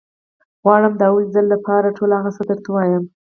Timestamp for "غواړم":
0.63-0.93